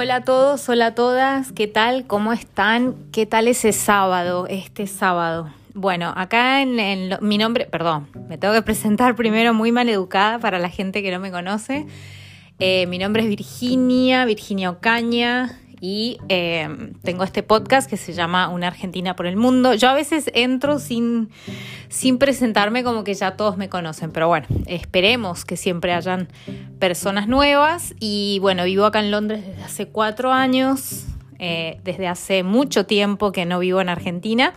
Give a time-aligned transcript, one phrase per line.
[0.00, 2.06] Hola a todos, hola a todas, ¿qué tal?
[2.06, 2.94] ¿Cómo están?
[3.10, 5.52] ¿Qué tal ese sábado, este sábado?
[5.74, 10.60] Bueno, acá en, mi nombre, perdón, me tengo que presentar primero muy mal educada para
[10.60, 11.84] la gente que no me conoce.
[12.60, 18.48] Eh, mi nombre es Virginia, Virginia Ocaña, y em, tengo este podcast que se llama
[18.48, 19.74] Una Argentina por el Mundo.
[19.74, 21.30] Yo a veces entro sin,
[21.88, 26.28] sin presentarme como que ya todos me conocen, pero bueno, esperemos que siempre hayan
[26.78, 31.06] personas nuevas y bueno, vivo acá en Londres desde hace cuatro años,
[31.38, 34.54] eh, desde hace mucho tiempo que no vivo en Argentina.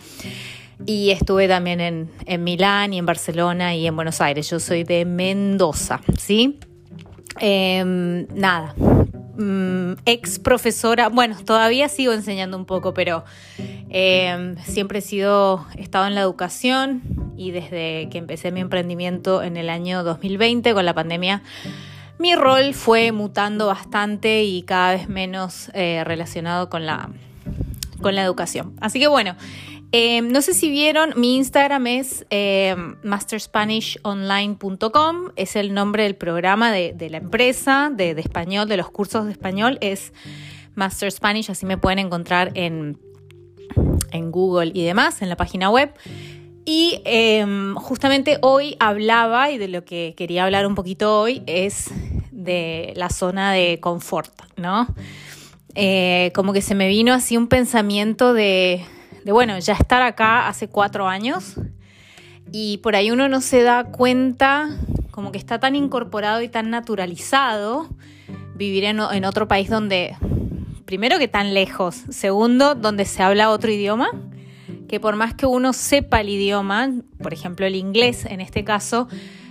[0.87, 4.49] Y estuve también en, en Milán y en Barcelona y en Buenos Aires.
[4.49, 6.57] Yo soy de Mendoza, ¿sí?
[7.39, 8.75] Em, nada,
[9.41, 13.25] Mm, ex profesora, bueno, todavía sigo enseñando un poco, pero
[13.89, 17.01] em, siempre he sido, estado en la educación
[17.35, 21.41] y desde que empecé mi emprendimiento en el año 2020 con la pandemia,
[22.19, 27.09] mi rol fue mutando bastante y cada vez menos eh, relacionado con la,
[27.99, 28.75] con la educación.
[28.79, 29.35] Así que bueno,
[29.93, 36.71] Em, no sé si vieron, mi Instagram es eh, masterspanishonline.com, es el nombre del programa
[36.71, 40.13] de, la empresa de, español, de los cursos de español, es
[40.75, 42.97] Master Spanish, así me pueden encontrar en,
[44.11, 45.93] en Google y demás, en la página web.
[46.63, 51.89] Y em, justamente hoy hablaba, y de lo que quería hablar un poquito hoy, es
[52.31, 54.87] de la zona de confort, ¿no?
[55.75, 58.85] Eh, como que se me vino así un pensamiento de
[59.23, 61.55] de bueno, ya estar acá hace cuatro años
[62.51, 64.69] y por ahí uno no se da cuenta
[65.11, 67.89] como que está tan incorporado y tan naturalizado
[68.55, 70.15] vivir en, otro país donde,
[70.85, 74.11] primero que tan lejos, segundo, donde se habla otro idioma,
[74.87, 79.07] que por más que uno sepa el idioma, por ejemplo el inglés en este caso,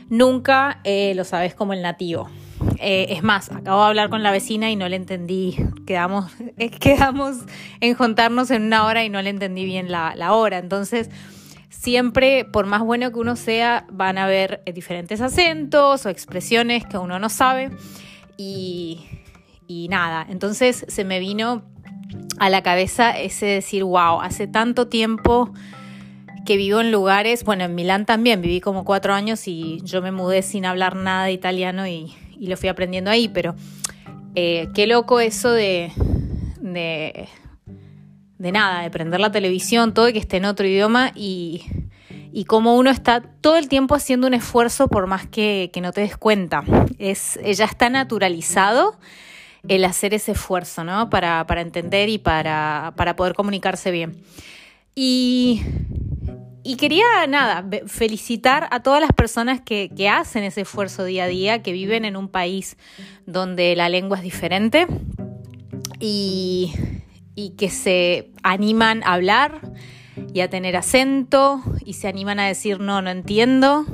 [0.09, 2.29] nunca eh, lo sabes como el nativo.
[2.79, 5.57] Eh, es más, acabo de hablar con la vecina y no le entendí.
[5.87, 6.33] Quedamos,
[6.81, 7.39] quedamos
[7.81, 10.59] en juntarnos en una hora y no le entendí bien la, hora.
[10.59, 11.11] Entonces,
[11.69, 16.85] siempre, por más bueno que uno sea, van a haber eh, diferentes acentos o expresiones
[16.87, 17.71] que uno no sabe.
[18.37, 19.07] Y,
[19.67, 21.63] y nada, entonces se me vino
[22.39, 25.53] a la cabeza ese decir, wow, hace tanto tiempo
[26.47, 30.11] que vivo en lugares, bueno, en Milán también viví como cuatro años y yo me
[30.11, 33.55] mudé sin hablar nada de italiano y, y lo fui aprendiendo ahí, pero
[34.35, 35.93] eh, qué loco eso de,
[36.61, 37.29] de,
[38.39, 41.67] de, nada, de prender la televisión, todo y que esté en otro idioma y,
[42.33, 45.93] y cómo uno está todo el tiempo haciendo un esfuerzo por más que, que no
[45.93, 46.65] te des cuenta.
[46.99, 48.99] Es, ya está naturalizado
[49.69, 51.11] el hacer ese esfuerzo, ¿no?
[51.11, 54.23] Para, para entender y para, para poder comunicarse bien.
[54.95, 55.61] Y
[56.63, 61.63] y quería, nada, felicitar a todas las personas que, hacen ese esfuerzo día a día,
[61.63, 62.77] que viven en un país
[63.27, 64.87] donde la lengua es diferente
[66.01, 66.73] y,
[67.35, 69.61] y que se animan a hablar
[70.35, 73.87] y a tener acento y se animan a decir no, no entiendo,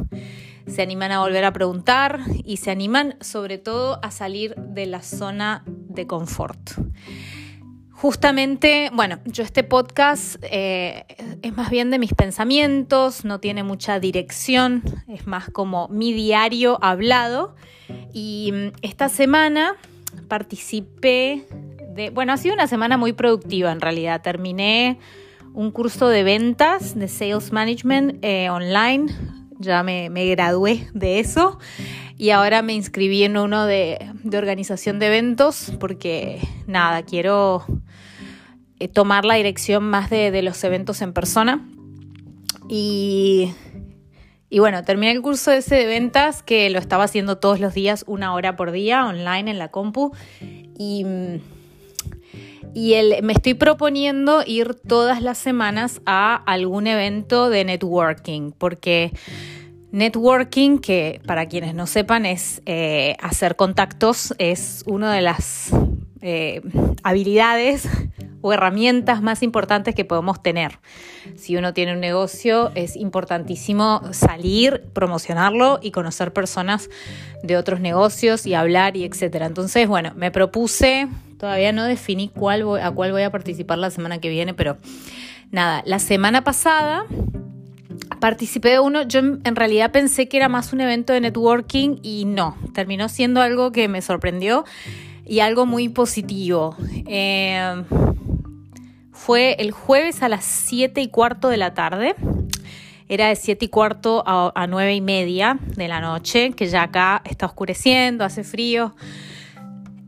[0.66, 5.02] se animan a volver a preguntar y se animan sobre todo a salir de la
[5.02, 6.72] zona de confort.
[7.98, 11.06] Justamente, bueno, yo este podcast eh,
[11.40, 16.78] es más bien de mis pensamientos, no tiene mucha dirección, es más como mi diario
[16.82, 17.56] hablado.
[18.12, 19.76] Y mm, esta semana
[20.28, 21.46] participé
[21.94, 24.20] de, bueno, ha sido una semana muy productiva en realidad.
[24.20, 24.98] Terminé
[25.54, 29.06] un curso de ventas, de Sales Management eh, online,
[29.58, 31.58] ya me, gradué de eso
[32.18, 33.98] y ahora me inscribí en uno de
[34.34, 37.64] organización de eventos porque nada, quiero
[38.78, 41.66] eh, tomar la dirección más de, los eventos en persona.
[42.68, 43.52] Y,
[44.50, 48.04] y, bueno, terminé el curso ese de ventas que lo estaba haciendo todos los días,
[48.06, 50.12] una hora por día, online en la compu.
[50.78, 51.06] Y,
[52.74, 59.12] y el, me estoy proponiendo ir todas las semanas a algún evento de networking, porque
[59.92, 65.70] networking, que para quienes no sepan es eh, hacer contactos, es una de las
[66.20, 66.60] eh,
[67.02, 67.88] habilidades
[68.46, 70.78] o herramientas más importantes que podemos tener.
[71.34, 76.88] Si uno tiene un negocio, es importantísimo salir, promocionarlo y conocer personas
[77.42, 79.46] de otros negocios y hablar y etcétera.
[79.46, 81.08] Entonces, bueno, me propuse,
[81.40, 84.76] todavía no definí cuál a cuál voy a participar la semana que viene, pero
[85.50, 87.04] nada, la semana pasada
[88.20, 92.26] participé de uno, yo en realidad pensé que era más un evento de networking y
[92.26, 94.64] no, terminó siendo algo que me sorprendió
[95.26, 96.76] y algo muy positivo.
[97.06, 97.82] Eh,
[99.16, 102.14] fue el jueves a las 7 y cuarto de la tarde.
[103.08, 106.82] Era de 7 y cuarto a, a 9 y media de la noche, que ya
[106.82, 108.94] acá está oscureciendo, hace frío.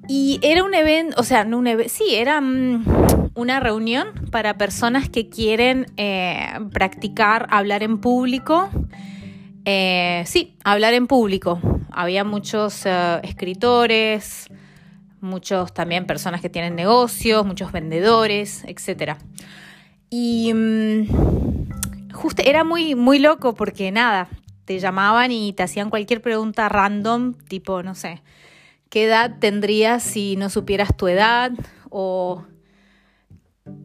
[0.08, 4.56] Y era un evento, o sea, no un evento, sí, era mm, una reunión para
[4.56, 8.70] personas que quieren eh, practicar hablar en público.
[9.66, 11.60] Eh, sí, hablar en público.
[11.90, 14.48] Había muchos eh, escritores,
[15.20, 19.16] muchos también personas que tienen negocios, muchos vendedores, etc.
[20.10, 24.28] Y mm, justo era muy, muy loco porque nada,
[24.64, 28.22] te llamaban y te hacían cualquier pregunta random, tipo, no sé,
[28.90, 31.52] ¿qué edad tendrías si no supieras tu edad?
[31.90, 32.44] O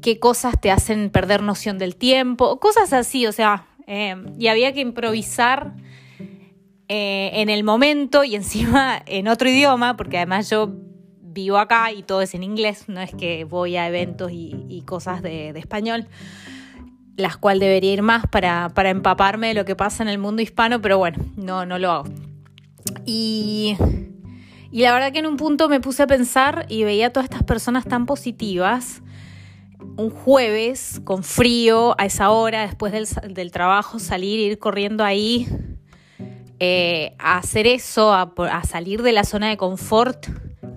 [0.01, 4.73] qué cosas te hacen perder noción del tiempo, cosas así, o sea, eh, y había
[4.73, 5.73] que improvisar
[6.89, 10.73] eh, en el momento y encima en otro idioma, porque además yo
[11.33, 15.21] vivo acá y todo es en inglés, no es que voy a eventos y, cosas
[15.21, 16.07] de, español,
[17.17, 20.81] las cuales debería ir más para, empaparme de lo que pasa en el mundo hispano,
[20.81, 22.09] pero bueno, no, no lo hago.
[23.05, 23.75] Y,
[24.71, 27.25] y la verdad que en un punto me puse a pensar y veía a todas
[27.25, 29.01] estas personas tan positivas,
[29.97, 35.47] un jueves con frío a esa hora, después del, trabajo, salir, ir corriendo ahí,
[36.59, 40.27] eh, a hacer eso, a, salir de la zona de confort,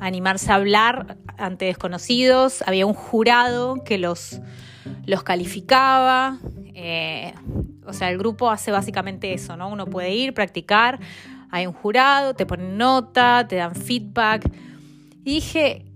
[0.00, 2.62] animarse a hablar ante desconocidos.
[2.66, 4.40] Había un jurado que los,
[5.06, 6.38] los calificaba.
[6.74, 7.34] Eh,
[7.86, 9.68] o sea, el grupo hace básicamente eso, ¿no?
[9.68, 11.00] Uno puede ir, practicar,
[11.50, 14.50] hay un jurado, te ponen nota, te dan feedback.
[15.24, 15.86] Y dije,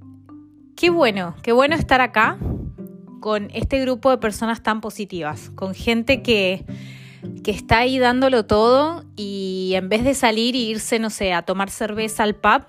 [0.77, 2.39] qué bueno, qué bueno estar acá
[3.21, 6.65] con este grupo de personas tan positivas, con gente que,
[7.45, 11.43] que está ahí dándolo todo y en vez de salir e irse, no sé, a
[11.43, 12.63] tomar cerveza al pub,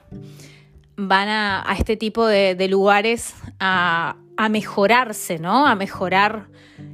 [1.07, 5.67] van a, este tipo de, lugares a, a, mejorarse, ¿no?
[5.67, 6.47] A mejorar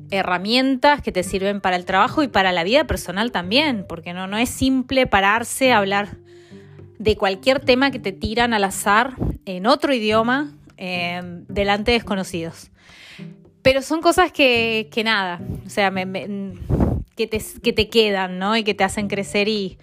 [0.10, 4.28] herramientas que te sirven para el trabajo y para la vida personal también, porque no,
[4.28, 6.18] no es simple pararse a hablar
[6.98, 9.16] de cualquier tema que te tiran al azar
[9.46, 12.72] en otro idioma eh, delante de desconocidos.
[13.62, 18.56] Pero son cosas que, que nada, o sea, que, te, que te quedan, ¿no?
[18.56, 19.78] Y que te hacen crecer y,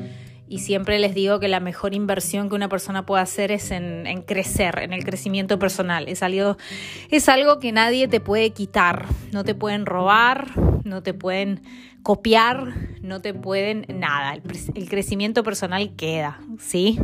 [0.54, 4.22] y siempre les digo que la mejor inversión que una persona puede hacer es en,
[4.22, 6.06] crecer, en el crecimiento personal.
[6.06, 9.06] Es algo, que nadie te puede quitar.
[9.32, 10.52] No te pueden robar,
[10.84, 11.60] no te pueden
[12.04, 12.72] copiar,
[13.02, 14.34] no te pueden nada.
[14.76, 17.00] El, crecimiento personal queda, ¿sí?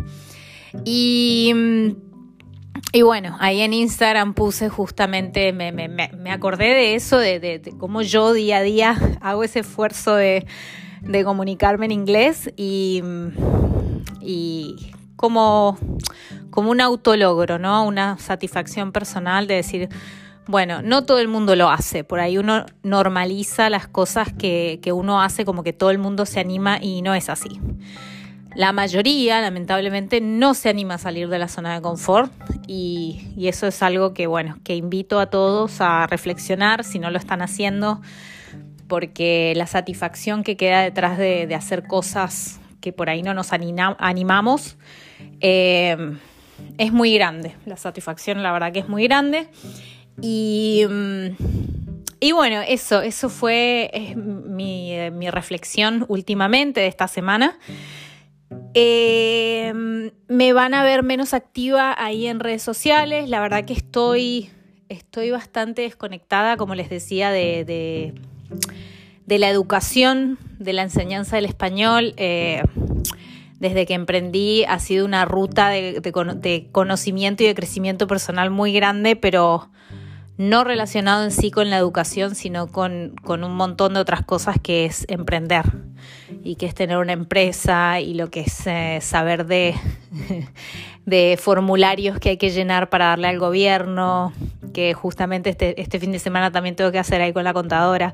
[0.85, 1.91] Y mm,
[2.93, 8.59] y bueno, ahí en Instagram puse justamente, me, acordé de eso, de, cómo yo día
[8.59, 10.47] a día hago ese esfuerzo de,
[11.01, 13.03] de comunicarme en inglés y,
[14.21, 15.79] y como,
[16.51, 17.85] como un autologro, ¿no?
[17.85, 19.89] Una satisfacción personal de decir,
[20.47, 24.93] bueno, no todo el mundo lo hace, por ahí uno normaliza las cosas que, que
[24.93, 27.61] uno hace como que todo el mundo se anima y no es así.
[28.55, 32.33] La mayoría, lamentablemente, no se anima a salir de la zona de confort
[32.67, 37.19] y, eso es algo que, bueno, que invito a todos a reflexionar si no lo
[37.19, 38.01] están haciendo,
[38.91, 44.77] porque la satisfacción que queda detrás de, hacer cosas que por ahí no nos animamos
[45.41, 45.97] eh,
[46.77, 47.55] es muy grande.
[47.67, 49.47] La satisfacción, la verdad que es muy grande.
[50.21, 51.27] Y, mm,
[52.19, 57.59] y bueno, eso, eso fue mi, reflexión últimamente de esta semana.
[58.75, 59.73] Eh,
[60.27, 63.29] me van a ver menos activa ahí en redes sociales.
[63.29, 64.51] La verdad que estoy,
[64.89, 68.15] estoy bastante desconectada, como les decía, de, de,
[69.27, 72.15] la educación, de la enseñanza del español.
[72.17, 72.63] Eh,
[73.59, 78.73] desde que emprendí ha sido una ruta de, de, conocimiento y de crecimiento personal muy
[78.73, 79.69] grande, pero
[80.41, 84.87] no relacionado en sí con la educación, sino con, un montón de otras cosas que
[84.87, 85.67] es emprender
[86.43, 89.75] y que es tener una empresa y lo que es eh, saber de,
[91.07, 94.33] de formularios que hay que llenar para darle al gobierno,
[94.73, 98.13] que justamente este, este fin de semana también tengo que hacer ahí con la contadora,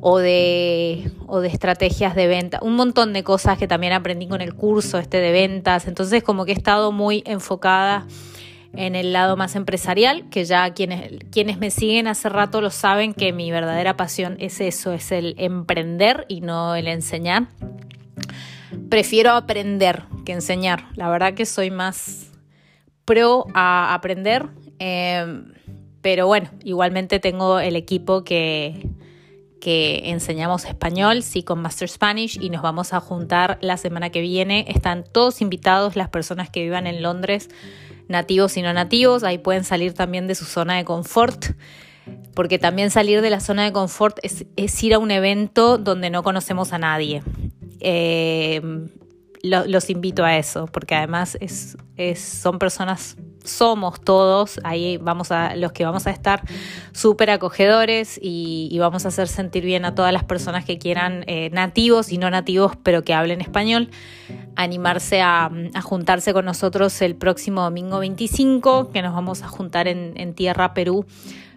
[0.00, 4.40] o de, o de estrategias de venta, un montón de cosas que también aprendí con
[4.40, 8.06] el curso este de ventas, entonces como que he estado muy enfocada
[8.74, 13.12] en el lado más empresarial, que ya quienes, quienes me siguen hace rato lo saben
[13.12, 17.48] que mi verdadera pasión es eso, es el emprender y no el enseñar.
[18.88, 20.88] Prefiero aprender que enseñar.
[20.94, 22.30] La verdad que soy más
[23.04, 24.48] pro a aprender.
[24.78, 25.44] Eh,
[26.02, 28.88] pero bueno, igualmente tengo el equipo que,
[29.62, 34.20] que enseñamos español, sí, con Master Spanish y nos vamos a juntar la semana que
[34.20, 34.64] viene.
[34.66, 37.48] Están todos invitados las personas que vivan en Londres,
[38.08, 39.22] nativos y no nativos.
[39.22, 41.52] Ahí pueden salir también de su zona de confort,
[42.34, 46.24] porque también salir de la zona de confort es, ir a un evento donde no
[46.24, 47.22] conocemos a nadie.
[47.84, 48.60] Eh,
[49.42, 51.76] los invito a eso, porque además es,
[52.16, 56.42] son personas, somos todos, ahí vamos a, los que vamos a estar
[56.92, 61.50] súper acogedores y, vamos a hacer sentir bien a todas las personas que quieran, eh,
[61.50, 63.90] nativos y no nativos, pero que hablen español,
[64.54, 65.50] animarse a,
[65.82, 71.04] juntarse con nosotros el próximo domingo 25, que nos vamos a juntar en Tierra Perú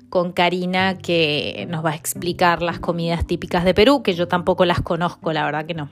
[0.10, 4.65] con Karina que nos va a explicar las comidas típicas de Perú, que yo tampoco
[4.65, 5.89] las conozco, la verdad que no.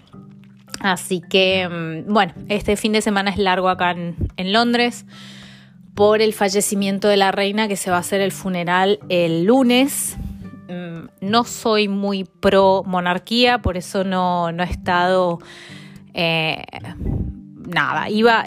[0.84, 5.06] Así que, mm, bueno, este fin de semana es largo acá en, Londres
[5.96, 10.18] por el fallecimiento de la reina que se va a hacer el funeral el lunes.
[10.68, 15.40] Mm, no soy muy pro monarquía, por eso no, he estado...
[16.14, 16.62] Eh,
[17.66, 18.44] nada, iba,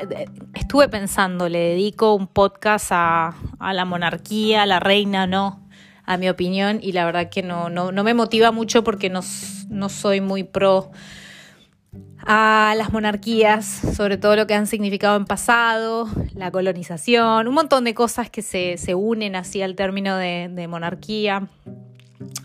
[0.54, 3.34] estuve pensando, le dedico un podcast a,
[3.72, 5.66] la monarquía, a la reina, no,
[6.04, 9.20] a mi opinión, y la verdad que no, no, me motiva mucho porque no,
[9.70, 10.90] no soy muy pro
[12.26, 17.84] a las monarquías, sobre todo lo que han significado en pasado, la colonización, un montón
[17.84, 21.46] de cosas que se, unen así al término de, monarquía.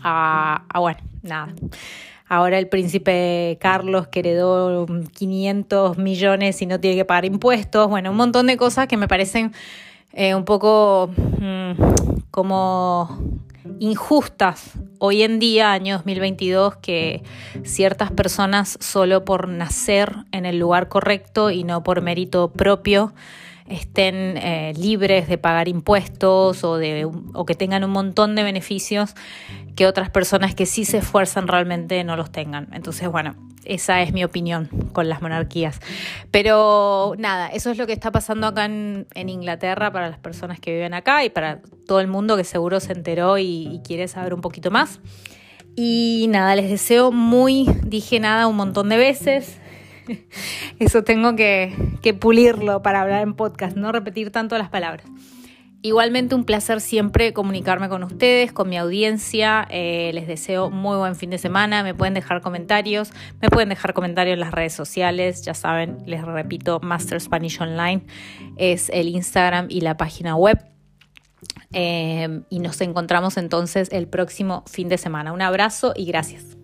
[0.04, 1.52] A, bueno, nada.
[2.28, 7.88] Ahora el príncipe Carlos que heredó 500 millones y no tiene que pagar impuestos.
[7.88, 9.52] Bueno, un montón de cosas que me parecen
[10.12, 11.72] eh, un poco mm,
[12.30, 13.42] como
[13.78, 17.22] injustas hoy en día, año 2022, que
[17.64, 23.14] ciertas personas solo por nacer en el lugar correcto y no por mérito propio
[23.66, 29.14] estén eh, libres de pagar impuestos o, de, o que tengan un montón de beneficios
[29.76, 32.68] que otras personas que sí se esfuerzan realmente no los tengan.
[32.72, 35.80] Entonces, bueno, esa es mi opinión con las monarquías.
[36.30, 40.72] Pero nada, eso es lo que está pasando acá en, Inglaterra para las personas que
[40.72, 44.40] viven acá y para todo el mundo que seguro se enteró y, quiere saber un
[44.40, 45.00] poquito más.
[45.74, 49.58] Y nada, les deseo muy, dije nada un montón de veces.
[50.78, 55.06] Eso tengo que, que pulirlo para hablar en podcast, no repetir tanto las palabras.
[55.84, 59.66] Igualmente un placer siempre comunicarme con ustedes, con mi audiencia.
[59.68, 61.82] Eh, les deseo muy buen fin de semana.
[61.82, 63.10] Me pueden dejar comentarios,
[63.40, 65.42] me pueden dejar comentarios en las redes sociales.
[65.42, 68.06] Ya saben, les repito, Master Spanish Online
[68.56, 70.58] es el Instagram y la página web.
[71.72, 75.32] Eh, y nos encontramos entonces el próximo fin de semana.
[75.32, 76.56] Un abrazo y gracias.